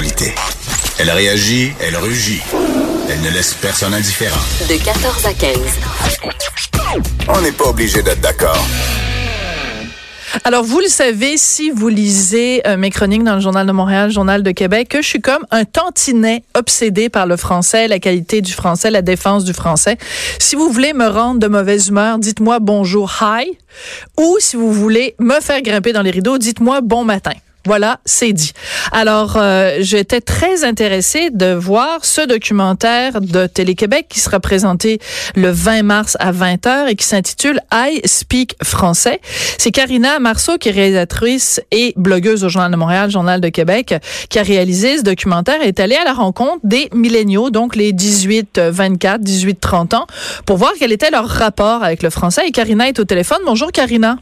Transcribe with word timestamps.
l'actualité. 0.00 0.34
Elle 0.98 1.10
réagit, 1.10 1.72
elle 1.80 1.96
rugit. 1.96 2.40
Elle 3.08 3.20
ne 3.22 3.30
laisse 3.30 3.54
personne 3.54 3.94
indifférent. 3.94 4.40
De 4.68 4.82
14 4.82 5.26
à 5.26 5.32
15. 5.32 5.58
On 7.28 7.40
n'est 7.40 7.52
pas 7.52 7.64
obligé 7.64 8.02
d'être 8.02 8.20
d'accord. 8.20 8.64
Alors, 10.44 10.62
vous 10.62 10.78
le 10.78 10.86
savez, 10.86 11.36
si 11.36 11.70
vous 11.70 11.88
lisez 11.88 12.62
euh, 12.66 12.76
mes 12.76 12.90
chroniques 12.90 13.24
dans 13.24 13.34
le 13.34 13.40
Journal 13.40 13.66
de 13.66 13.72
Montréal, 13.72 14.12
Journal 14.12 14.42
de 14.42 14.50
Québec, 14.52 14.88
que 14.88 15.02
je 15.02 15.08
suis 15.08 15.20
comme 15.20 15.44
un 15.50 15.64
tantinet 15.64 16.44
obsédé 16.54 17.08
par 17.08 17.26
le 17.26 17.36
français, 17.36 17.88
la 17.88 17.98
qualité 17.98 18.40
du 18.40 18.52
français, 18.52 18.90
la 18.90 19.02
défense 19.02 19.44
du 19.44 19.52
français. 19.52 19.98
Si 20.38 20.54
vous 20.54 20.70
voulez 20.70 20.92
me 20.92 21.08
rendre 21.08 21.40
de 21.40 21.48
mauvaise 21.48 21.88
humeur, 21.88 22.18
dites-moi 22.18 22.60
bonjour, 22.60 23.12
hi. 23.20 23.58
Ou 24.18 24.36
si 24.38 24.56
vous 24.56 24.72
voulez 24.72 25.14
me 25.18 25.40
faire 25.40 25.62
grimper 25.62 25.92
dans 25.92 26.02
les 26.02 26.12
rideaux, 26.12 26.38
dites-moi 26.38 26.80
bon 26.80 27.04
matin. 27.04 27.32
Voilà, 27.66 28.00
c'est 28.06 28.32
dit. 28.32 28.52
Alors, 28.90 29.34
euh, 29.36 29.76
j'étais 29.80 30.22
très 30.22 30.64
intéressée 30.64 31.28
de 31.30 31.52
voir 31.52 32.06
ce 32.06 32.26
documentaire 32.26 33.20
de 33.20 33.46
Télé-Québec 33.46 34.06
qui 34.08 34.18
sera 34.18 34.40
présenté 34.40 34.98
le 35.34 35.50
20 35.50 35.82
mars 35.82 36.16
à 36.20 36.32
20h 36.32 36.88
et 36.88 36.94
qui 36.96 37.04
s'intitule 37.04 37.60
I 37.70 38.00
Speak 38.06 38.56
Français. 38.64 39.20
C'est 39.58 39.72
Karina 39.72 40.18
Marceau, 40.20 40.56
qui 40.56 40.70
est 40.70 40.72
réalisatrice 40.72 41.60
et 41.70 41.92
blogueuse 41.96 42.44
au 42.44 42.48
Journal 42.48 42.70
de 42.70 42.76
Montréal, 42.76 43.10
Journal 43.10 43.42
de 43.42 43.48
Québec, 43.50 43.94
qui 44.30 44.38
a 44.38 44.42
réalisé 44.42 44.96
ce 44.96 45.02
documentaire 45.02 45.62
et 45.62 45.68
est 45.68 45.80
allée 45.80 45.96
à 45.96 46.04
la 46.04 46.14
rencontre 46.14 46.60
des 46.64 46.88
milléniaux, 46.94 47.50
donc 47.50 47.76
les 47.76 47.92
18, 47.92 48.58
24, 48.58 49.20
18, 49.20 49.60
30 49.60 49.94
ans, 49.94 50.06
pour 50.46 50.56
voir 50.56 50.72
quel 50.78 50.92
était 50.92 51.10
leur 51.10 51.28
rapport 51.28 51.84
avec 51.84 52.02
le 52.02 52.08
français. 52.08 52.42
Et 52.48 52.52
Karina 52.52 52.88
est 52.88 52.98
au 52.98 53.04
téléphone. 53.04 53.40
Bonjour, 53.44 53.70
Karina. 53.70 54.16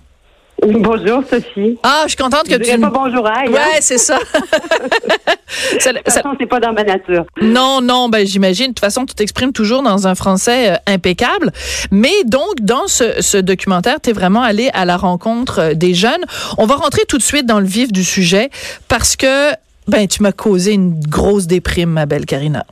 Bonjour 0.67 1.23
Sophie. 1.29 1.79
Ah, 1.83 2.03
je 2.05 2.09
suis 2.09 2.17
contente 2.17 2.45
que 2.45 2.53
je 2.53 2.73
tu. 2.73 2.80
pas 2.80 2.91
bonjour 2.91 3.27
aïe. 3.27 3.48
Ouais, 3.48 3.79
c'est 3.80 3.98
ça. 3.98 4.19
ça, 5.79 5.93
de 5.93 5.98
toute 5.98 6.11
façon, 6.11 6.31
c'est 6.39 6.47
pas 6.47 6.59
dans 6.59 6.73
ma 6.73 6.83
nature. 6.83 7.25
Non, 7.41 7.81
non, 7.81 8.09
ben 8.09 8.27
j'imagine. 8.27 8.67
De 8.67 8.71
toute 8.71 8.81
façon, 8.81 9.07
tu 9.07 9.15
t'exprimes 9.15 9.53
toujours 9.53 9.83
dans 9.83 10.09
un 10.09 10.14
français 10.17 10.73
euh, 10.73 10.77
impeccable. 10.86 11.53
Mais 11.92 12.25
donc, 12.25 12.61
dans 12.61 12.89
ce, 12.89 13.23
ce 13.23 13.36
documentaire, 13.39 14.01
tu 14.01 14.11
es 14.11 14.12
vraiment 14.12 14.42
allé 14.42 14.70
à 14.75 14.84
la 14.84 14.97
rencontre 14.97 15.61
euh, 15.61 15.75
des 15.75 15.95
jeunes. 15.95 16.25
On 16.56 16.67
va 16.67 16.75
rentrer 16.75 17.03
tout 17.06 17.19
de 17.19 17.23
suite 17.23 17.47
dans 17.47 17.61
le 17.61 17.67
vif 17.67 17.92
du 17.92 18.03
sujet 18.03 18.51
parce 18.89 19.14
que 19.14 19.53
ben 19.86 20.06
tu 20.06 20.23
m'as 20.23 20.33
causé 20.33 20.73
une 20.73 21.01
grosse 21.01 21.47
déprime, 21.47 21.91
ma 21.91 22.06
belle 22.06 22.27
Karina. 22.27 22.67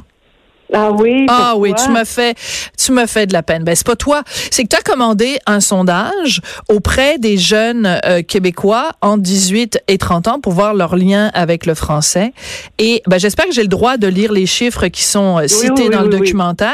Ah 0.73 0.91
oui. 0.91 1.27
Ah 1.29 1.55
oui, 1.57 1.73
tu 1.75 1.91
m'as 1.91 2.05
fait, 2.05 2.37
tu 2.77 2.93
m'as 2.93 3.07
fait 3.07 3.27
de 3.27 3.33
la 3.33 3.43
peine. 3.43 3.65
Ben 3.65 3.75
c'est 3.75 3.87
pas 3.87 3.97
toi, 3.97 4.23
c'est 4.51 4.65
que 4.65 4.69
tu 4.69 4.77
as 4.77 4.83
commandé 4.83 5.39
un 5.47 5.61
sondage 5.61 6.41
auprès 6.69 7.19
des 7.19 7.37
jeunes 7.37 8.01
euh, 8.05 8.23
québécois 8.23 8.93
entre 9.01 9.23
18 9.23 9.81
et 9.89 9.99
30 9.99 10.29
ans 10.29 10.41
pour 10.41 10.53
voir 10.53 10.75
leur 10.75 10.97
lien 10.97 11.31
avec 11.35 11.67
le 11.67 11.75
français. 11.75 12.33
Et 12.79 13.03
ben 13.07 13.19
j'espère 13.19 13.47
que 13.47 13.53
j'ai 13.53 13.63
le 13.63 13.69
droit 13.69 13.97
de 13.97 14.07
lire 14.07 14.33
les 14.33 14.47
chiffres 14.47 14.89
qui 14.89 15.05
sont 15.05 15.39
euh, 15.39 15.49
cités 15.49 15.89
dans 15.89 16.03
le 16.03 16.09
documentaire. 16.09 16.73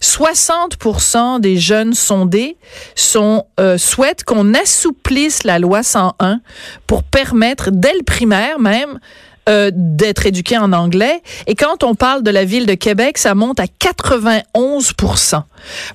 60% 0.00 1.40
des 1.40 1.58
jeunes 1.58 1.94
sondés 1.94 2.56
sont 2.94 3.44
euh, 3.60 3.78
souhaitent 3.78 4.24
qu'on 4.24 4.54
assouplisse 4.54 5.44
la 5.44 5.58
loi 5.58 5.82
101 5.82 6.40
pour 6.86 7.02
permettre 7.02 7.70
dès 7.70 7.92
le 7.92 8.02
primaire 8.02 8.58
même 8.58 8.98
euh, 9.48 9.70
d'être 9.72 10.26
éduqué 10.26 10.58
en 10.58 10.72
anglais. 10.72 11.22
Et 11.46 11.54
quand 11.54 11.82
on 11.82 11.94
parle 11.94 12.22
de 12.22 12.30
la 12.30 12.44
ville 12.44 12.66
de 12.66 12.74
Québec, 12.74 13.18
ça 13.18 13.34
monte 13.34 13.60
à 13.60 13.66
91 13.66 14.92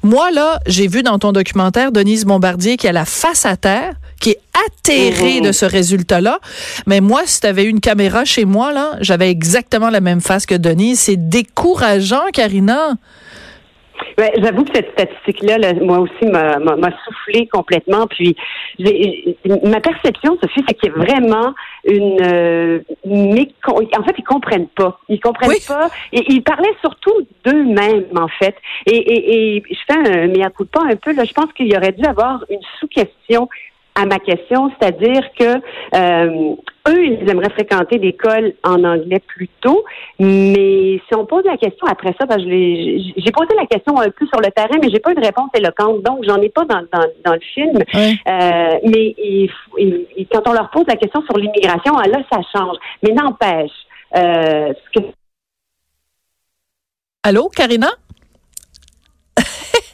Moi, 0.02 0.32
là, 0.32 0.60
j'ai 0.66 0.88
vu 0.88 1.04
dans 1.04 1.20
ton 1.20 1.32
documentaire 1.32 1.92
Denise 1.92 2.26
Bombardier 2.26 2.78
qui 2.78 2.88
a 2.88 2.92
la 2.92 3.06
face 3.06 3.46
à 3.46 3.56
terre, 3.56 3.94
qui 4.20 4.32
est 4.32 4.40
atterrée 4.68 5.42
de 5.42 5.52
ce 5.52 5.66
résultat-là. 5.66 6.40
Mais 6.88 7.00
moi, 7.00 7.22
si 7.26 7.42
tu 7.42 7.48
avais 7.48 7.66
une 7.66 7.80
caméra 7.80 8.26
chez 8.26 8.46
moi, 8.46 8.74
là, 8.74 8.98
j'avais 9.02 9.30
exactement 9.30 9.90
la 9.90 10.02
même 10.02 10.22
face 10.22 10.46
que 10.46 10.56
Denise. 10.56 11.00
C'est 11.00 11.30
décourageant, 11.30 12.26
Karina. 12.34 12.96
Ouais, 14.18 14.32
J'avoue 14.38 14.64
que 14.64 14.76
cette 14.76 14.92
statistique-là, 14.92 15.74
moi 15.82 16.00
aussi, 16.00 16.26
m'a 16.26 16.90
soufflé 17.06 17.48
complètement. 17.48 18.08
Puis, 18.08 18.36
ma 19.66 19.80
perception, 19.80 20.38
Sophie, 20.42 20.64
c'est 20.68 20.74
qu'il 20.76 20.90
y 20.90 20.94
a 20.94 20.98
vraiment 20.98 21.54
une. 21.86 22.22
Euh, 22.22 22.80
en 23.06 24.04
fait, 24.04 24.16
ils 24.18 24.24
comprennent 24.24 24.68
pas. 24.70 25.00
Ils 25.10 25.20
comprennent 25.20 25.52
pas. 25.68 25.90
Et 26.12 26.24
ils 26.30 26.44
parlaient 26.44 26.76
surtout 26.82 27.28
d'eux-mêmes, 27.46 28.06
en 28.16 28.28
fait. 28.28 28.56
Et, 28.86 28.96
et, 28.96 29.58
et 29.58 29.64
je 29.70 29.80
fais 29.88 30.00
un 30.00 30.28
mea 30.28 30.50
culpa 30.50 30.82
un 30.84 30.96
peu. 30.96 31.14
Là, 31.14 31.24
je 31.24 31.34
pense 31.34 31.52
qu'il 31.54 31.72
y 31.72 31.78
aurait 31.78 31.92
dû 31.92 32.06
avoir 32.06 32.44
une 32.50 32.62
sous-question 32.80 33.50
à 33.96 34.06
ma 34.06 34.20
question, 34.20 34.72
c'est-à-dire 34.72 35.22
que 35.38 35.62
euh, 35.96 36.56
eux, 36.88 37.06
ils 37.06 37.30
aimeraient 37.30 37.52
fréquenter 37.52 37.98
l'école 37.98 38.54
en 38.64 38.84
anglais 38.84 39.20
plus 39.20 39.48
tôt, 39.62 39.86
mais 40.20 41.00
si 41.08 41.16
on 41.16 41.26
pose 41.26 41.44
la 41.46 41.58
question 41.58 41.86
après 41.88 42.14
ça, 42.20 42.26
parce 42.26 42.44
que 42.44 42.50
j'ai 42.50 43.32
posé 43.32 43.54
la 43.56 43.66
question 43.68 44.00
un 44.00 44.10
peu 44.10 44.26
sur 44.28 44.40
le 44.42 44.52
terrain, 44.52 44.78
mais 44.82 44.90
j'ai 44.90 45.00
pas 45.00 45.12
une 45.12 45.24
réponse 45.24 45.50
éloquente, 45.54 46.02
donc 46.04 46.24
j'en 46.28 46.42
ai 46.42 46.50
pas 46.50 46.66
dans, 46.66 46.82
dans, 46.92 47.08
dans 47.24 47.34
le 47.34 47.40
film. 47.54 47.78
Euh, 47.78 48.80
mais 48.84 49.16
il, 49.18 49.50
quand 50.32 50.48
on 50.48 50.54
leur 50.54 50.70
pose 50.72 50.86
la 50.88 50.96
question 50.96 51.22
sur 51.22 51.38
l'immigration, 51.38 51.94
ah, 51.98 52.08
là, 52.08 52.20
ça 52.32 52.40
change. 52.54 52.78
Mais 53.04 53.14
n'empêche, 53.14 53.72
euh, 54.16 54.74
ce 54.74 55.00
que... 55.00 55.06
Allô, 57.24 57.48
Karina? 57.50 57.92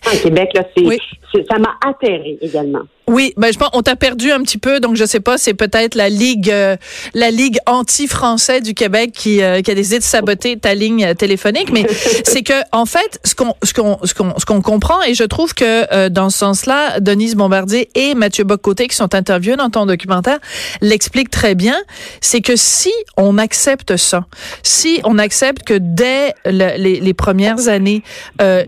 En 0.07 0.17
Québec, 0.23 0.49
là, 0.55 0.63
c'est, 0.75 1.45
ça 1.51 1.59
m'a 1.59 1.75
atterré 1.85 2.39
également. 2.41 2.81
Oui, 3.09 3.33
ben 3.37 3.51
je 3.51 3.57
pense 3.57 3.71
on 3.73 3.81
t'a 3.81 3.95
perdu 3.95 4.31
un 4.31 4.43
petit 4.43 4.59
peu, 4.59 4.79
donc 4.79 4.95
je 4.95 5.03
sais 5.03 5.19
pas, 5.19 5.39
c'est 5.39 5.55
peut-être 5.55 5.95
la 5.95 6.09
ligue, 6.09 6.51
euh, 6.51 6.77
la 7.15 7.31
ligue 7.31 7.57
anti-français 7.65 8.61
du 8.61 8.75
Québec 8.75 9.13
qui, 9.15 9.41
euh, 9.41 9.63
qui 9.63 9.71
a 9.71 9.73
décidé 9.73 9.97
de 9.97 10.03
saboter 10.03 10.57
ta 10.57 10.75
ligne 10.75 11.03
euh, 11.03 11.13
téléphonique. 11.15 11.71
Mais 11.73 11.87
c'est 12.23 12.43
que 12.43 12.53
en 12.71 12.85
fait, 12.85 13.19
ce 13.25 13.33
qu'on 13.33 13.55
ce 13.63 13.73
qu'on 13.73 13.97
ce 14.03 14.13
qu'on 14.13 14.37
ce 14.37 14.45
qu'on 14.45 14.61
comprend 14.61 15.01
et 15.01 15.15
je 15.15 15.23
trouve 15.23 15.55
que 15.55 16.07
dans 16.09 16.29
ce 16.29 16.37
sens-là, 16.37 16.99
Denise 16.99 17.33
Bombardier 17.33 17.89
et 17.95 18.13
Mathieu 18.13 18.43
Boccoté 18.43 18.87
qui 18.87 18.95
sont 18.95 19.15
interviewés 19.15 19.55
dans 19.57 19.71
ton 19.71 19.87
documentaire 19.87 20.37
l'expliquent 20.81 21.31
très 21.31 21.55
bien. 21.55 21.77
C'est 22.21 22.41
que 22.41 22.55
si 22.55 22.93
on 23.17 23.39
accepte 23.39 23.97
ça, 23.97 24.25
si 24.61 25.01
on 25.03 25.17
accepte 25.17 25.63
que 25.63 25.73
dès 25.73 26.35
les, 26.45 26.99
les, 26.99 27.13
premières 27.15 27.69
années, 27.69 28.03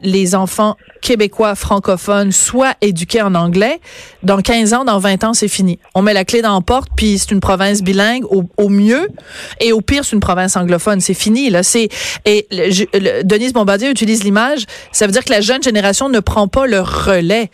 les 0.01 0.33
enfants 0.33 0.77
québécois 1.01 1.55
francophones 1.55 2.31
soient 2.31 2.73
éduqués 2.81 3.21
en 3.21 3.35
anglais 3.35 3.79
dans 4.23 4.30
15 4.37 4.73
ans, 4.73 4.85
dans 4.85 4.99
20 4.99 5.23
ans, 5.23 5.33
c'est 5.33 5.47
fini. 5.47 5.79
On 5.95 6.01
met 6.01 6.13
la 6.13 6.25
clé 6.25 6.41
dans 6.41 6.53
la 6.53 6.61
porte, 6.61 6.89
puis 6.95 7.17
c'est 7.17 7.31
une 7.31 7.39
province 7.39 7.81
bilingue 7.81 8.23
au, 8.25 8.69
mieux, 8.69 9.07
et 9.59 9.73
au 9.73 9.81
pire, 9.81 10.05
c'est 10.05 10.15
une 10.15 10.21
province 10.21 10.55
anglophone. 10.55 10.99
C'est 10.99 11.13
fini, 11.13 11.49
là. 11.49 11.63
C'est 11.63 11.89
et 12.25 12.47
Denise 13.23 13.53
Bombardier 13.53 13.89
utilise 13.89 14.23
l'image. 14.23 14.65
Ça 14.91 15.05
veut 15.05 15.11
dire 15.11 15.23
que 15.23 15.31
la 15.31 15.41
jeune 15.41 15.63
génération 15.63 16.09
ne 16.09 16.19
prend 16.19 16.47
pas 16.47 16.67
le 16.67 16.79
relais. 16.79 17.49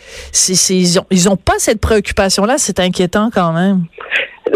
ils, 0.50 1.00
ont, 1.00 1.06
ils 1.10 1.30
ont 1.30 1.38
pas 1.38 1.56
cette 1.58 1.80
préoccupation-là. 1.80 2.56
C'est 2.58 2.80
inquiétant 2.80 3.30
quand 3.34 3.54
même. 3.54 3.86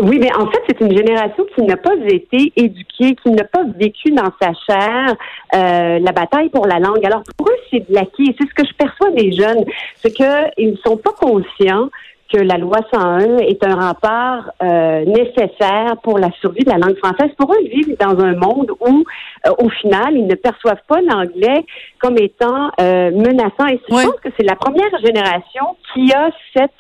Oui, 0.02 0.20
mais 0.20 0.34
en 0.36 0.50
fait, 0.50 0.60
c'est 0.68 0.82
une 0.82 0.96
génération 0.96 1.46
qui 1.56 1.64
n'a 1.64 1.78
pas 1.78 1.96
été 2.08 2.54
éduquée, 2.56 3.16
qui 3.16 3.32
n'a 3.32 3.44
pas 3.44 3.64
vécu 3.78 4.12
dans 4.12 4.32
sa 4.42 4.52
chair 4.66 5.16
euh, 5.54 6.00
la 6.00 6.12
bataille 6.12 6.50
pour 6.50 6.66
la 6.66 6.80
langue. 6.80 7.06
Alors 7.06 7.24
pour 7.38 7.48
eux, 7.48 7.58
c'est 7.70 7.88
de 7.90 7.94
l'acquis. 7.94 8.36
C'est 8.40 8.48
ce 8.48 8.54
que 8.54 8.66
je 8.66 8.74
perçois 8.76 9.12
des 9.12 9.32
jeunes, 9.34 9.66
c'est 9.98 10.12
qu'ils 10.12 10.72
ne 10.72 10.78
sont 10.78 10.98
pas 10.98 11.12
conscients 11.12 11.90
que 12.32 12.38
la 12.38 12.58
loi 12.58 12.78
101 12.94 13.38
est 13.40 13.64
un 13.66 13.76
rempart 13.76 14.52
euh, 14.64 15.06
nécessaire 15.06 15.98
pour 16.04 16.18
la 16.18 16.32
survie 16.40 16.64
de 16.64 16.70
la 16.70 16.78
langue 16.78 16.98
française. 16.98 17.32
Pour 17.38 17.52
eux, 17.54 17.58
ils 17.64 17.70
vivent 17.70 17.98
dans 18.00 18.18
un 18.24 18.36
monde 18.36 18.72
où, 18.80 19.04
euh, 19.46 19.52
au 19.60 19.70
final, 19.70 20.16
ils 20.16 20.28
ne 20.28 20.36
perçoivent 20.36 20.82
pas 20.88 21.02
l'anglais 21.02 21.66
comme 22.00 22.18
étant 22.18 22.72
euh, 22.80 23.12
menaçant. 23.12 23.68
Et 23.70 23.80
je 23.88 23.94
pense 23.94 24.20
que 24.24 24.30
c'est 24.38 24.46
la 24.46 24.56
première 24.56 24.98
génération 25.04 25.76
qui 25.94 26.14
a 26.14 26.30
cette 26.56 26.72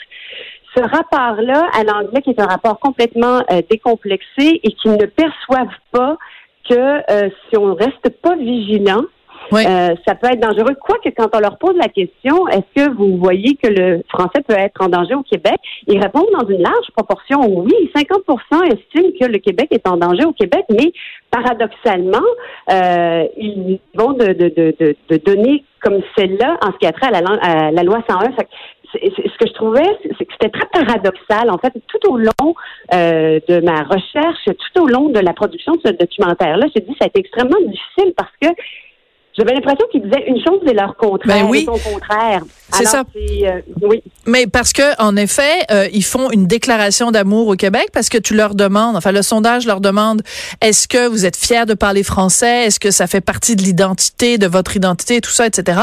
ce 0.73 0.81
rapport-là 0.81 1.67
à 1.77 1.83
l'anglais 1.83 2.21
qui 2.21 2.29
est 2.29 2.39
un 2.39 2.45
rapport 2.45 2.79
complètement 2.79 3.41
décomplexé 3.69 4.61
et 4.63 4.71
qui 4.71 4.87
ne 4.87 5.05
perçoivent 5.05 5.67
pas 5.91 6.15
que 6.69 7.01
si 7.49 7.57
on 7.57 7.73
reste 7.75 8.21
pas 8.21 8.37
vigilant, 8.37 9.01
euh, 9.53 9.95
ça 10.07 10.15
peut 10.15 10.27
être 10.31 10.39
dangereux. 10.39 10.75
Quoique, 10.79 11.09
quand 11.09 11.27
on 11.33 11.39
leur 11.39 11.57
pose 11.57 11.75
la 11.75 11.89
question, 11.89 12.47
est-ce 12.49 12.83
que 12.83 12.95
vous 12.95 13.17
voyez 13.17 13.55
que 13.55 13.67
le 13.67 14.03
français 14.09 14.41
peut 14.47 14.55
être 14.57 14.81
en 14.81 14.87
danger 14.87 15.15
au 15.15 15.23
Québec? 15.23 15.55
Ils 15.87 15.99
répondent 15.99 16.29
dans 16.39 16.47
une 16.47 16.61
large 16.61 16.87
proportion 16.95 17.39
oui. 17.47 17.73
50% 17.95 18.73
estiment 18.73 19.11
que 19.19 19.25
le 19.25 19.39
Québec 19.39 19.67
est 19.71 19.87
en 19.87 19.97
danger 19.97 20.25
au 20.25 20.33
Québec, 20.33 20.65
mais 20.69 20.91
paradoxalement, 21.29 22.19
euh, 22.71 23.25
ils 23.37 23.79
vont 23.95 24.13
de, 24.13 24.33
de, 24.33 24.49
de, 24.49 24.95
de, 25.09 25.17
donner 25.17 25.63
comme 25.81 26.01
celle-là 26.17 26.57
en 26.61 26.71
ce 26.71 26.77
qui 26.77 26.85
a 26.85 26.91
trait 26.91 27.07
à 27.07 27.21
la, 27.21 27.27
à 27.41 27.71
la 27.71 27.83
loi 27.83 28.03
101 28.09 28.31
ce 28.93 29.37
que 29.37 29.47
je 29.47 29.53
trouvais, 29.53 29.87
c'est 30.17 30.25
que 30.25 30.33
c'était 30.33 30.49
très 30.49 30.67
paradoxal. 30.71 31.49
En 31.49 31.57
fait, 31.57 31.73
tout 31.87 32.11
au 32.11 32.17
long 32.17 32.55
euh, 32.93 33.39
de 33.47 33.59
ma 33.61 33.83
recherche, 33.83 34.43
tout 34.45 34.81
au 34.81 34.87
long 34.87 35.09
de 35.09 35.19
la 35.19 35.33
production 35.33 35.73
de 35.73 35.81
ce 35.85 35.91
documentaire-là, 35.91 36.67
j'ai 36.75 36.81
dit 36.81 36.91
que 36.91 36.97
ça 36.99 37.05
a 37.05 37.07
été 37.07 37.19
extrêmement 37.19 37.59
difficile 37.61 38.13
parce 38.15 38.31
que 38.41 38.47
J'avais 39.37 39.53
l'impression 39.53 39.85
qu'ils 39.91 40.01
disaient 40.03 40.23
une 40.27 40.37
chose 40.45 40.59
et 40.69 40.73
leur 40.73 40.95
contraire. 40.97 41.43
Ben 41.45 41.49
oui. 41.49 41.63
son 41.65 41.77
contraire. 41.77 42.41
C'est 42.73 42.85
ça. 42.85 43.03
euh, 43.17 43.61
oui. 43.81 44.01
Mais 44.25 44.47
parce 44.47 44.71
que 44.71 45.01
en 45.01 45.15
effet, 45.17 45.65
euh, 45.71 45.87
ils 45.91 46.03
font 46.05 46.31
une 46.31 46.47
déclaration 46.47 47.11
d'amour 47.11 47.47
au 47.47 47.55
Québec 47.55 47.87
parce 47.91 48.07
que 48.07 48.17
tu 48.17 48.33
leur 48.33 48.55
demandes, 48.55 48.95
enfin 48.95 49.11
le 49.11 49.21
sondage 49.23 49.65
leur 49.65 49.81
demande, 49.81 50.21
est-ce 50.61 50.87
que 50.87 51.07
vous 51.07 51.25
êtes 51.25 51.35
fiers 51.35 51.65
de 51.65 51.73
parler 51.73 52.03
français, 52.03 52.65
est-ce 52.67 52.79
que 52.79 52.91
ça 52.91 53.07
fait 53.07 53.19
partie 53.19 53.55
de 53.57 53.61
l'identité, 53.61 54.37
de 54.37 54.47
votre 54.47 54.75
identité, 54.77 55.19
tout 55.19 55.31
ça, 55.31 55.47
etc. 55.47 55.81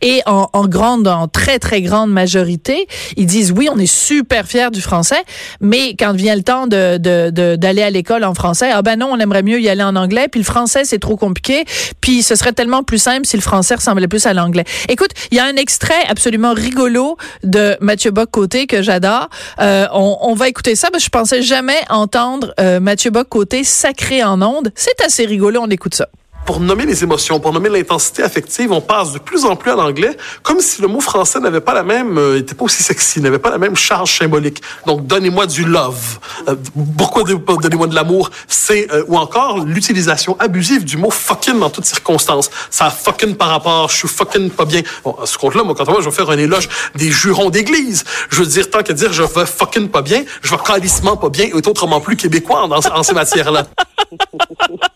Et 0.00 0.22
en, 0.24 0.48
en 0.54 0.66
grande, 0.66 1.06
en 1.08 1.28
très 1.28 1.58
très 1.58 1.82
grande 1.82 2.10
majorité, 2.10 2.86
ils 3.16 3.26
disent 3.26 3.52
oui, 3.52 3.68
on 3.70 3.78
est 3.78 3.84
super 3.92 4.46
fiers 4.46 4.70
du 4.70 4.80
français, 4.80 5.22
mais 5.60 5.94
quand 5.98 6.12
vient 6.14 6.36
le 6.36 6.42
temps 6.42 6.66
de 6.66 6.96
de- 6.96 7.30
de- 7.30 7.56
d'aller 7.56 7.82
à 7.82 7.90
l'école 7.90 8.24
en 8.24 8.32
français, 8.34 8.70
ah 8.72 8.80
ben 8.82 8.98
non, 8.98 9.08
on 9.12 9.18
aimerait 9.18 9.42
mieux 9.42 9.60
y 9.60 9.68
aller 9.68 9.82
en 9.82 9.96
anglais, 9.96 10.28
puis 10.30 10.40
le 10.40 10.46
français 10.46 10.84
c'est 10.84 10.98
trop 11.00 11.16
compliqué, 11.16 11.64
puis 12.00 12.22
ce 12.22 12.34
serait 12.34 12.52
tellement 12.52 12.82
plus 12.90 12.98
simple 12.98 13.24
si 13.24 13.36
le 13.36 13.42
français 13.42 13.76
ressemblait 13.76 14.08
plus 14.08 14.26
à 14.26 14.34
l'anglais. 14.34 14.64
Écoute, 14.88 15.10
il 15.30 15.36
y 15.36 15.40
a 15.40 15.44
un 15.44 15.54
extrait 15.54 16.02
absolument 16.08 16.52
rigolo 16.52 17.16
de 17.44 17.76
Mathieu 17.80 18.10
Bock-Côté 18.10 18.66
que 18.66 18.82
j'adore. 18.82 19.30
Euh, 19.60 19.86
on, 19.92 20.18
on 20.22 20.34
va 20.34 20.48
écouter 20.48 20.74
ça, 20.74 20.88
parce 20.90 21.04
que 21.04 21.06
je 21.06 21.10
pensais 21.10 21.40
jamais 21.40 21.78
entendre 21.88 22.52
euh, 22.58 22.80
Mathieu 22.80 23.12
Bock-Côté 23.12 23.62
sacré 23.62 24.24
en 24.24 24.42
ondes. 24.42 24.72
C'est 24.74 25.00
assez 25.06 25.24
rigolo, 25.24 25.60
on 25.62 25.70
écoute 25.70 25.94
ça. 25.94 26.08
Pour 26.50 26.58
nommer 26.58 26.84
les 26.84 27.04
émotions, 27.04 27.38
pour 27.38 27.52
nommer 27.52 27.68
l'intensité 27.68 28.24
affective, 28.24 28.72
on 28.72 28.80
passe 28.80 29.12
de 29.12 29.20
plus 29.20 29.44
en 29.44 29.54
plus 29.54 29.70
à 29.70 29.76
l'anglais, 29.76 30.16
comme 30.42 30.58
si 30.58 30.82
le 30.82 30.88
mot 30.88 30.98
français 30.98 31.38
n'avait 31.38 31.60
pas 31.60 31.74
la 31.74 31.84
même, 31.84 32.18
euh, 32.18 32.40
était 32.40 32.56
pas 32.56 32.64
aussi 32.64 32.82
sexy, 32.82 33.20
n'avait 33.20 33.38
pas 33.38 33.50
la 33.50 33.58
même 33.58 33.76
charge 33.76 34.18
symbolique. 34.18 34.60
Donc, 34.84 35.06
donnez-moi 35.06 35.46
du 35.46 35.64
love. 35.64 36.18
Euh, 36.48 36.56
pourquoi 36.98 37.22
donnez-moi 37.22 37.86
de 37.86 37.94
l'amour? 37.94 38.32
C'est, 38.48 38.92
euh, 38.92 39.04
ou 39.06 39.16
encore, 39.16 39.64
l'utilisation 39.64 40.36
abusive 40.40 40.84
du 40.84 40.96
mot 40.96 41.12
fucking 41.12 41.60
dans 41.60 41.70
toutes 41.70 41.84
circonstances. 41.84 42.50
Ça 42.68 42.86
a 42.86 42.90
fucking 42.90 43.36
par 43.36 43.50
rapport, 43.50 43.88
je 43.88 43.98
suis 43.98 44.08
fucking 44.08 44.50
pas 44.50 44.64
bien. 44.64 44.82
Bon, 45.04 45.14
à 45.22 45.26
ce 45.26 45.38
compte-là, 45.38 45.62
moi, 45.62 45.76
quand 45.78 45.84
va, 45.84 46.00
je 46.00 46.06
vais 46.06 46.10
faire 46.10 46.30
un 46.30 46.38
éloge 46.38 46.68
des 46.96 47.12
jurons 47.12 47.50
d'église. 47.50 48.02
Je 48.28 48.40
veux 48.40 48.46
dire, 48.46 48.68
tant 48.68 48.82
qu'à 48.82 48.92
dire 48.92 49.12
je 49.12 49.22
vais 49.22 49.46
fucking 49.46 49.88
pas 49.88 50.02
bien, 50.02 50.24
je 50.42 50.50
vais 50.50 50.60
calissement 50.66 51.16
pas 51.16 51.28
bien, 51.28 51.44
et 51.44 51.52
autrement 51.52 52.00
plus 52.00 52.16
québécois 52.16 52.64
en, 52.64 52.72
en 52.72 53.02
ces 53.04 53.14
matières-là. 53.14 53.68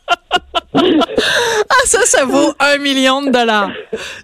Ah, 0.75 1.85
ça, 1.85 2.01
ça 2.03 2.25
vaut 2.25 2.53
un 2.59 2.79
million 2.79 3.23
de 3.23 3.31
dollars. 3.31 3.71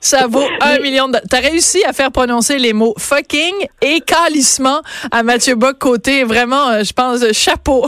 Ça 0.00 0.26
vaut 0.26 0.46
un 0.60 0.78
million 0.80 1.06
de 1.06 1.12
dollars. 1.12 1.26
T'as 1.30 1.40
réussi 1.40 1.84
à 1.84 1.92
faire 1.92 2.10
prononcer 2.10 2.58
les 2.58 2.72
mots 2.72 2.94
fucking 2.98 3.54
et 3.80 4.00
calissement 4.00 4.80
à 5.10 5.22
Mathieu 5.22 5.54
Bock-Côté. 5.54 6.24
Vraiment, 6.24 6.68
euh, 6.68 6.82
je 6.82 6.92
pense, 6.92 7.22
euh, 7.22 7.32
chapeau. 7.32 7.86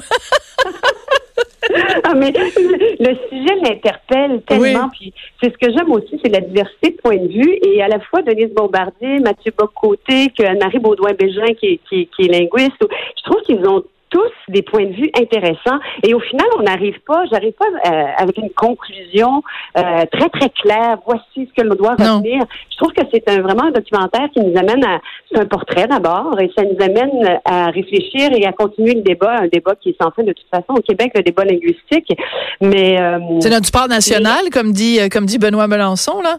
Ah, 2.04 2.14
mais 2.14 2.32
le 2.32 3.16
sujet 3.28 3.60
m'interpelle 3.62 4.42
tellement. 4.46 4.88
Puis 4.90 5.12
c'est 5.40 5.52
ce 5.52 5.58
que 5.58 5.72
j'aime 5.72 5.90
aussi, 5.92 6.20
c'est 6.22 6.30
la 6.30 6.40
diversité 6.40 6.90
de 6.90 6.96
points 6.96 7.16
de 7.16 7.28
vue. 7.28 7.58
Et 7.62 7.82
à 7.82 7.88
la 7.88 8.00
fois 8.00 8.22
Denise 8.22 8.52
Bombardier, 8.54 9.20
Mathieu 9.20 9.52
Bock-Côté, 9.56 10.32
que 10.36 10.44
Anne-Marie 10.44 10.80
Baudouin-Bégin, 10.80 11.54
qui, 11.60 11.80
qui, 11.88 12.08
qui 12.14 12.26
est 12.26 12.32
linguiste, 12.32 12.76
je 12.80 13.22
trouve 13.30 13.40
qu'ils 13.42 13.66
ont 13.66 13.84
tous 14.12 14.32
des 14.48 14.62
points 14.62 14.84
de 14.84 14.92
vue 14.92 15.10
intéressants. 15.18 15.78
Et 16.02 16.12
au 16.14 16.20
final, 16.20 16.46
on 16.58 16.62
n'arrive 16.62 16.98
pas, 17.06 17.24
j'arrive 17.32 17.54
pas 17.54 17.64
euh, 17.90 18.04
avec 18.18 18.36
une 18.36 18.50
conclusion 18.50 19.42
euh, 19.78 20.04
très, 20.12 20.28
très 20.28 20.50
claire. 20.50 20.98
Voici 21.06 21.48
ce 21.48 21.52
que 21.62 21.66
l'on 21.66 21.74
doit 21.74 21.96
Non. 21.98 22.18
retenir. 22.18 22.42
Je 22.70 22.76
trouve 22.76 22.92
que 22.92 23.02
c'est 23.12 23.26
un, 23.30 23.40
vraiment 23.40 23.64
un 23.64 23.70
documentaire 23.70 24.28
qui 24.32 24.40
nous 24.40 24.56
amène 24.56 24.84
à... 24.84 25.00
C'est 25.30 25.40
un 25.40 25.46
portrait 25.46 25.86
d'abord, 25.88 26.38
et 26.40 26.50
ça 26.56 26.62
nous 26.62 26.76
amène 26.84 27.40
à 27.46 27.66
réfléchir 27.70 28.30
et 28.36 28.44
à 28.44 28.52
continuer 28.52 28.94
le 28.94 29.00
débat, 29.02 29.36
un 29.40 29.48
débat 29.48 29.74
qui 29.80 29.88
est 29.90 29.96
sans 30.02 30.10
fin 30.10 30.22
de 30.22 30.32
toute 30.32 30.48
façon 30.50 30.74
au 30.78 30.82
Québec, 30.82 31.12
le 31.14 31.22
débat 31.22 31.44
linguistique. 31.44 32.12
Mais... 32.60 33.00
euh, 33.00 33.18
C'est 33.40 33.48
notre 33.50 33.66
sport 33.66 33.88
national, 33.88 34.50
comme 34.52 34.72
dit, 34.72 35.00
euh, 35.00 35.08
comme 35.10 35.24
dit 35.24 35.38
Benoît 35.38 35.68
Melançon, 35.68 36.20
là. 36.22 36.36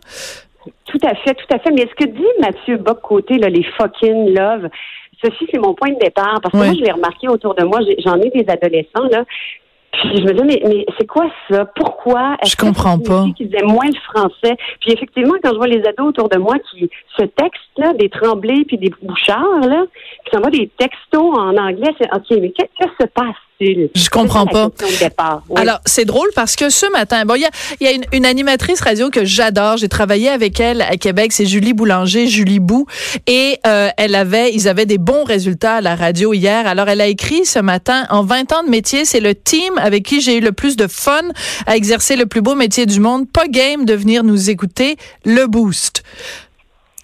Tout 0.85 0.99
à 1.03 1.15
fait, 1.15 1.33
tout 1.33 1.53
à 1.55 1.59
fait. 1.59 1.71
Mais 1.71 1.87
ce 1.89 2.05
que 2.05 2.09
dit 2.09 2.23
Mathieu 2.39 2.77
Bock-Côté, 2.77 3.37
là, 3.37 3.49
les 3.49 3.63
fucking 3.77 4.33
love, 4.37 4.69
ceci, 5.23 5.47
c'est 5.51 5.59
mon 5.59 5.73
point 5.73 5.91
de 5.91 5.99
départ. 5.99 6.39
Parce 6.41 6.51
que 6.51 6.57
Oui. 6.59 6.65
moi, 6.67 6.75
je 6.77 6.83
l'ai 6.83 6.91
remarqué 6.91 7.27
autour 7.27 7.55
de 7.55 7.63
moi, 7.63 7.79
j'en 8.05 8.19
ai 8.21 8.29
des 8.29 8.45
adolescents, 8.49 9.07
là. 9.11 9.23
Puis 9.93 10.17
je 10.17 10.23
me 10.23 10.33
dis, 10.33 10.43
mais, 10.43 10.59
mais 10.67 10.85
c'est 10.97 11.05
quoi 11.05 11.29
ça? 11.51 11.65
Pourquoi? 11.75 12.35
Est-ce 12.41 12.53
Je 12.53 12.57
comprends 12.57 12.97
pas. 12.97 13.25
qu'ils 13.37 13.55
aiment 13.55 13.67
moins 13.73 13.85
le 13.85 13.99
français? 14.11 14.55
Puis 14.81 14.91
effectivement, 14.91 15.35
quand 15.43 15.51
je 15.51 15.57
vois 15.57 15.67
les 15.67 15.85
ados 15.85 16.07
autour 16.07 16.29
de 16.29 16.37
moi 16.39 16.55
qui, 16.71 16.89
ce 17.15 17.23
texte-là, 17.25 17.93
des 17.93 18.09
tremblés 18.09 18.65
puis 18.65 18.79
des 18.79 18.91
bouchards, 19.03 19.59
là, 19.67 19.85
qui 20.25 20.31
s'envoient 20.35 20.49
des 20.49 20.67
textos 20.79 21.37
en 21.37 21.55
anglais, 21.57 21.91
c'est, 22.01 22.11
OK, 22.11 22.25
mais 22.41 22.49
qu'est- 22.49 22.71
qu'est-ce 22.75 22.89
qui 22.89 23.03
se 23.03 23.07
passe-t-il? 23.63 23.89
Je 23.95 24.09
comprends 24.09 24.45
pas. 24.45 24.69
Oui. 25.49 25.55
Alors, 25.55 25.79
c'est 25.85 26.05
drôle 26.05 26.29
parce 26.35 26.55
que 26.55 26.69
ce 26.69 26.89
matin, 26.91 27.25
bon, 27.25 27.35
il 27.35 27.41
y 27.41 27.45
a, 27.45 27.49
y 27.81 27.87
a 27.87 27.91
une, 27.91 28.05
une 28.11 28.25
animatrice 28.25 28.81
radio 28.81 29.09
que 29.09 29.25
j'adore. 29.25 29.77
J'ai 29.77 29.89
travaillé 29.89 30.29
avec 30.29 30.59
elle 30.59 30.81
à 30.81 30.97
Québec. 30.97 31.31
C'est 31.31 31.45
Julie 31.45 31.73
Boulanger, 31.73 32.27
Julie 32.27 32.59
Bou. 32.59 32.85
Et 33.27 33.59
euh, 33.65 33.89
elle 33.97 34.15
avait, 34.15 34.53
ils 34.53 34.67
avaient 34.67 34.85
des 34.85 34.97
bons 34.97 35.23
résultats 35.23 35.75
à 35.75 35.81
la 35.81 35.95
radio 35.95 36.33
hier. 36.33 36.67
Alors, 36.67 36.89
elle 36.89 37.01
a 37.01 37.07
écrit 37.07 37.45
ce 37.45 37.59
matin, 37.59 38.05
en 38.09 38.23
20 38.23 38.53
ans 38.53 38.63
de 38.63 38.69
métier, 38.69 39.05
c'est 39.05 39.19
le 39.19 39.35
team 39.35 39.77
avec 39.77 40.03
qui 40.03 40.21
j'ai 40.21 40.37
eu 40.37 40.41
le 40.41 40.51
plus 40.51 40.75
de 40.75 40.87
fun 40.87 41.21
à 41.65 41.75
exercer 41.75 42.15
le 42.15 42.25
plus 42.25 42.41
beau 42.41 42.55
métier 42.55 42.85
du 42.85 42.99
monde. 42.99 43.29
Pas 43.31 43.47
game 43.47 43.85
de 43.85 43.93
venir 43.93 44.23
nous 44.23 44.49
écouter. 44.49 44.97
Le 45.25 45.47
Boost. 45.47 46.03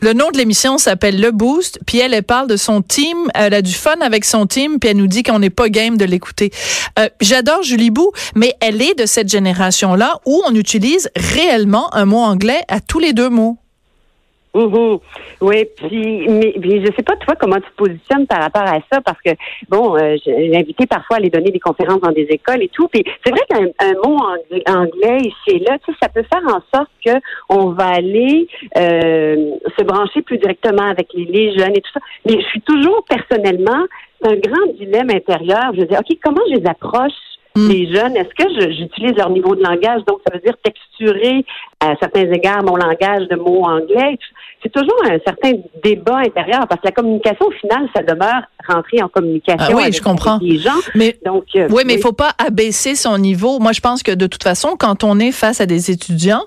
Le 0.02 0.14
nom 0.14 0.32
de 0.32 0.38
l'émission 0.38 0.78
s'appelle 0.78 1.20
Le 1.20 1.32
Boost, 1.32 1.80
puis 1.86 2.00
elle, 2.00 2.14
elle 2.14 2.24
parle 2.24 2.48
de 2.48 2.56
son 2.56 2.82
team, 2.82 3.18
elle 3.36 3.54
a 3.54 3.62
du 3.62 3.74
fun 3.74 4.00
avec 4.02 4.24
son 4.24 4.46
team, 4.46 4.80
puis 4.80 4.90
elle 4.90 4.98
nous 4.98 5.08
dit 5.08 5.24
qu'on 5.24 5.40
n'est 5.40 5.50
pas 5.50 5.68
game 5.68 5.98
de 5.98 6.06
l'écouter. 6.06 6.52
Euh, 6.98 7.10
J'adore 7.20 7.64
Julie 7.64 7.92
Bou, 7.92 8.12
mais 8.34 8.56
elle 8.62 8.82
est 8.82 8.98
de 8.98 9.06
cette 9.06 9.28
génération-là 9.28 10.20
où 10.26 10.42
on 10.48 10.56
utilise 10.56 11.10
réellement 11.18 11.94
un 11.94 12.06
mot 12.06 12.20
anglais 12.20 12.64
à 12.70 12.80
tous 12.80 13.00
les 13.00 13.12
deux 13.12 13.30
mots. 13.30 13.58
Mhm. 14.56 14.98
Oui, 15.42 15.66
puis 15.76 16.28
mais, 16.28 16.54
puis 16.60 16.84
je 16.84 16.92
sais 16.96 17.04
pas 17.04 17.16
toi 17.18 17.36
comment 17.40 17.58
tu 17.58 17.70
te 17.70 17.76
positionnes 17.76 18.26
par 18.26 18.42
rapport 18.42 18.64
à 18.64 18.80
ça 18.92 19.00
parce 19.02 19.22
que 19.22 19.30
bon, 19.70 19.96
euh, 19.96 20.18
j'ai 20.26 20.56
invité 20.58 20.88
parfois 20.88 21.18
à 21.18 21.20
aller 21.20 21.30
donner 21.30 21.52
des 21.52 21.60
conférences 21.60 22.02
dans 22.02 22.12
des 22.12 22.26
écoles 22.30 22.64
et 22.64 22.70
tout. 22.70 22.88
Puis 22.88 23.04
c'est 23.24 23.30
vrai 23.32 23.42
qu'un 23.48 23.68
un 23.88 23.94
mot 24.04 24.18
ang- 24.18 24.76
anglais 24.76 25.20
ici 25.20 25.58
et 25.58 25.60
là, 25.60 25.78
tu 25.86 25.92
sais, 25.92 25.98
ça 26.02 26.10
peut 26.10 26.24
faire 26.24 26.42
en 26.48 26.62
sorte 26.76 26.90
que 27.06 27.12
on 27.50 27.70
va 27.74 27.90
aller 27.90 28.48
euh, 28.78 29.52
se 29.78 29.84
brancher 29.84 30.24
plus 30.24 30.40
directement 30.40 30.88
avec 30.90 31.10
les, 31.14 31.26
les 31.26 31.58
jeunes 31.58 31.76
et 31.76 31.82
tout 31.82 31.92
ça. 31.94 32.00
Mais 32.26 32.42
je 32.42 32.48
suis 32.48 32.62
toujours 32.62 33.04
personnellement 33.08 33.86
un 34.24 34.36
grand 34.36 34.74
dilemme 34.80 35.12
intérieur. 35.12 35.72
Je 35.76 35.82
veux 35.82 35.88
dire, 35.88 36.00
ok, 36.00 36.18
comment 36.24 36.42
je 36.50 36.56
les 36.60 36.66
approche 36.68 37.14
les 37.68 37.94
jeunes, 37.94 38.16
est-ce 38.16 38.34
que 38.38 38.72
j'utilise 38.76 39.16
leur 39.18 39.30
niveau 39.30 39.56
de 39.56 39.64
langage? 39.64 40.02
Donc, 40.08 40.20
ça 40.28 40.34
veut 40.34 40.42
dire 40.42 40.56
texturer 40.64 41.46
à 41.80 41.94
certains 42.00 42.32
égards 42.32 42.64
mon 42.64 42.76
langage 42.76 43.28
de 43.30 43.36
mots 43.36 43.64
anglais. 43.64 44.18
C'est 44.62 44.72
toujours 44.72 45.02
un 45.06 45.18
certain 45.26 45.54
débat 45.82 46.18
intérieur 46.18 46.68
parce 46.68 46.82
que 46.82 46.88
la 46.88 46.92
communication, 46.92 47.46
au 47.48 47.52
final, 47.52 47.88
ça 47.96 48.04
demeure 48.04 48.42
rentrer 48.68 49.02
en 49.02 49.08
communication 49.08 49.66
Ah 49.70 49.74
oui, 49.74 49.84
avec, 49.84 49.96
je 49.96 50.02
comprends. 50.02 50.38
les 50.42 50.58
gens. 50.58 50.72
Mais 50.96 51.18
Donc, 51.26 51.46
euh, 51.56 51.68
oui, 51.72 51.84
mais 51.86 51.94
il 51.96 52.02
faut 52.02 52.12
pas 52.12 52.32
abaisser 52.38 52.96
son 52.96 53.18
niveau. 53.18 53.60
Moi, 53.60 53.72
je 53.72 53.80
pense 53.80 54.04
que 54.04 54.12
de 54.12 54.28
toute 54.28 54.44
façon, 54.44 54.76
quand 54.78 55.04
on 55.06 55.18
est 55.20 55.32
face 55.32 55.62
à 55.62 55.66
des 55.66 55.92
étudiants 55.92 56.44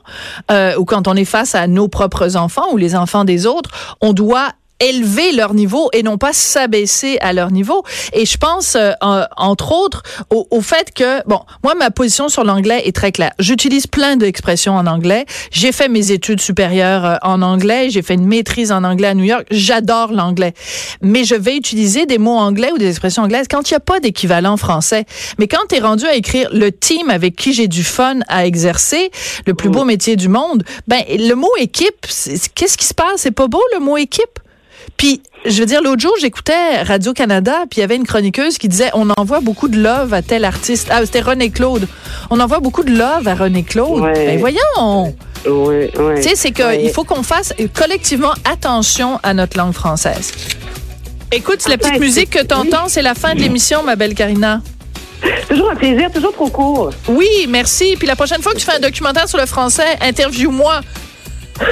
euh, 0.50 0.74
ou 0.76 0.84
quand 0.84 1.08
on 1.08 1.14
est 1.14 1.24
face 1.24 1.54
à 1.54 1.66
nos 1.66 1.88
propres 1.88 2.36
enfants 2.36 2.70
ou 2.72 2.76
les 2.76 2.94
enfants 2.94 3.24
des 3.24 3.46
autres, 3.46 3.96
on 4.02 4.12
doit 4.12 4.48
élever 4.82 5.32
leur 5.32 5.54
niveau 5.54 5.88
et 5.92 6.02
non 6.02 6.18
pas 6.18 6.32
s'abaisser 6.32 7.18
à 7.20 7.32
leur 7.32 7.50
niveau. 7.50 7.82
Et 8.12 8.26
je 8.26 8.36
pense, 8.36 8.74
euh, 8.76 8.92
en- 9.00 9.24
entre 9.36 9.72
autres, 9.72 10.02
au, 10.30 10.46
au 10.50 10.60
fait 10.60 10.92
que, 10.92 11.26
bon, 11.28 11.40
moi, 11.64 11.74
ma 11.74 11.90
position 11.90 12.28
sur 12.28 12.44
l'anglais 12.44 12.82
est 12.86 12.94
très 12.94 13.12
claire. 13.12 13.32
J'utilise 13.38 13.86
plein 13.86 14.16
d'expressions 14.16 14.74
en 14.76 14.86
anglais. 14.86 15.24
J'ai 15.50 15.72
fait 15.72 15.88
mes 15.88 16.10
études 16.10 16.40
supérieures 16.40 17.04
euh, 17.04 17.16
en 17.22 17.42
anglais. 17.42 17.88
J'ai 17.90 18.02
fait 18.02 18.14
une 18.14 18.26
maîtrise 18.26 18.72
en 18.72 18.84
anglais 18.84 19.08
à 19.08 19.14
New 19.14 19.24
York. 19.24 19.46
J'adore 19.50 20.12
l'anglais. 20.12 20.54
Mais 21.00 21.24
je 21.24 21.34
vais 21.34 21.56
utiliser 21.56 22.06
des 22.06 22.18
mots 22.18 22.36
anglais 22.38 22.70
ou 22.72 22.78
des 22.78 22.88
expressions 22.88 23.22
anglaises 23.22 23.46
quand 23.48 23.70
il 23.70 23.74
n'y 23.74 23.76
a 23.76 23.80
pas 23.80 24.00
d'équivalent 24.00 24.56
français. 24.56 25.04
Mais 25.38 25.46
quand 25.48 25.66
tu 25.68 25.76
es 25.76 25.80
rendu 25.80 26.06
à 26.06 26.14
écrire 26.16 26.48
le 26.52 26.72
team 26.72 27.08
avec 27.10 27.36
qui 27.36 27.52
j'ai 27.52 27.68
du 27.68 27.84
fun 27.84 28.18
à 28.28 28.46
exercer, 28.46 29.10
le 29.46 29.54
plus 29.54 29.68
beau 29.68 29.84
métier 29.84 30.16
du 30.16 30.28
monde, 30.28 30.64
ben, 30.88 31.02
le 31.08 31.34
mot 31.34 31.50
équipe, 31.58 32.06
qu'est-ce 32.54 32.76
qui 32.76 32.84
se 32.86 32.94
passe? 32.94 33.16
C'est 33.18 33.30
pas 33.30 33.46
beau, 33.46 33.62
le 33.74 33.80
mot 33.80 33.96
équipe? 33.96 34.38
Puis, 34.96 35.22
je 35.44 35.58
veux 35.58 35.66
dire, 35.66 35.82
l'autre 35.82 36.00
jour, 36.00 36.14
j'écoutais 36.20 36.82
Radio-Canada, 36.82 37.64
puis 37.70 37.78
il 37.78 37.80
y 37.80 37.84
avait 37.84 37.96
une 37.96 38.06
chroniqueuse 38.06 38.58
qui 38.58 38.68
disait 38.68 38.90
on 38.94 39.10
envoie 39.16 39.40
beaucoup 39.40 39.68
de 39.68 39.80
love 39.80 40.14
à 40.14 40.22
tel 40.22 40.44
artiste. 40.44 40.88
Ah, 40.90 41.00
c'était 41.04 41.20
René 41.20 41.50
Claude. 41.50 41.88
On 42.30 42.38
envoie 42.40 42.60
beaucoup 42.60 42.84
de 42.84 42.96
love 42.96 43.26
à 43.26 43.34
René 43.34 43.62
Claude. 43.62 44.00
Ouais. 44.02 44.12
Ben 44.12 44.38
voyons! 44.38 45.14
oui, 45.46 45.90
oui. 45.98 46.14
Tu 46.16 46.22
sais, 46.22 46.34
c'est 46.36 46.52
qu'il 46.52 46.90
faut 46.90 47.04
qu'on 47.04 47.22
fasse 47.22 47.52
collectivement 47.74 48.34
attention 48.44 49.18
à 49.22 49.34
notre 49.34 49.56
langue 49.56 49.72
française. 49.72 50.32
Écoute, 51.32 51.66
la 51.66 51.78
petite 51.78 51.98
musique 51.98 52.30
que 52.30 52.44
tu 52.44 52.54
entends, 52.54 52.88
c'est 52.88 53.02
la 53.02 53.14
fin 53.14 53.34
de 53.34 53.40
l'émission, 53.40 53.82
ma 53.82 53.96
belle 53.96 54.14
Karina. 54.14 54.60
Toujours 55.48 55.70
un 55.70 55.76
plaisir, 55.76 56.10
toujours 56.12 56.32
trop 56.32 56.48
court. 56.48 56.90
Oui, 57.08 57.46
merci. 57.48 57.96
Puis 57.98 58.06
la 58.06 58.16
prochaine 58.16 58.42
fois 58.42 58.52
que 58.52 58.58
tu 58.58 58.64
fais 58.64 58.76
un 58.76 58.80
documentaire 58.80 59.28
sur 59.28 59.38
le 59.38 59.46
français, 59.46 59.96
interview-moi. 60.00 60.80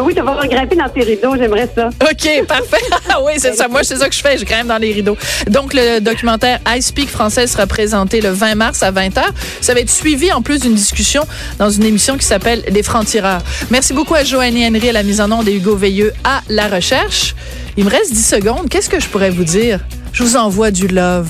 Oui, 0.00 0.14
tu 0.14 0.22
vas 0.22 0.46
grimper 0.46 0.76
dans 0.76 0.88
tes 0.88 1.02
rideaux, 1.02 1.34
j'aimerais 1.36 1.68
ça. 1.74 1.88
OK, 1.88 2.46
parfait. 2.46 2.76
Ah 3.10 3.22
oui, 3.24 3.32
c'est 3.38 3.54
ça. 3.54 3.68
Moi, 3.68 3.82
c'est 3.84 3.96
ça 3.96 4.08
que 4.08 4.14
je 4.14 4.20
fais. 4.20 4.36
Je 4.36 4.44
grimpe 4.44 4.66
dans 4.66 4.76
les 4.76 4.92
rideaux. 4.92 5.16
Donc, 5.48 5.72
le 5.72 6.00
documentaire 6.00 6.60
I 6.66 6.82
Speak 6.82 7.08
français 7.08 7.46
sera 7.46 7.66
présenté 7.66 8.20
le 8.20 8.30
20 8.30 8.54
mars 8.54 8.82
à 8.82 8.92
20h. 8.92 9.22
Ça 9.60 9.74
va 9.74 9.80
être 9.80 9.90
suivi 9.90 10.30
en 10.32 10.42
plus 10.42 10.60
d'une 10.60 10.74
discussion 10.74 11.26
dans 11.58 11.70
une 11.70 11.84
émission 11.84 12.16
qui 12.18 12.26
s'appelle 12.26 12.62
Les 12.68 12.82
Francs-Tireurs. 12.82 13.40
Merci 13.70 13.94
beaucoup 13.94 14.14
à 14.14 14.24
Joannie 14.24 14.66
Henry 14.66 14.90
à 14.90 14.92
la 14.92 15.02
mise 15.02 15.20
en 15.20 15.32
onde 15.32 15.48
et 15.48 15.54
Hugo 15.54 15.74
Veilleux 15.74 16.12
à 16.22 16.42
la 16.48 16.68
recherche. 16.68 17.34
Il 17.76 17.84
me 17.84 17.90
reste 17.90 18.12
10 18.12 18.26
secondes. 18.26 18.68
Qu'est-ce 18.68 18.90
que 18.90 19.00
je 19.00 19.08
pourrais 19.08 19.30
vous 19.30 19.44
dire? 19.44 19.80
Je 20.12 20.22
vous 20.22 20.36
envoie 20.36 20.70
du 20.70 20.86
love. 20.86 21.28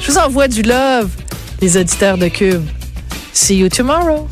Je 0.00 0.10
vous 0.12 0.18
envoie 0.18 0.48
du 0.48 0.62
love, 0.62 1.08
les 1.60 1.76
auditeurs 1.76 2.16
de 2.16 2.28
Cube. 2.28 2.64
See 3.32 3.56
you 3.56 3.68
tomorrow. 3.68 4.28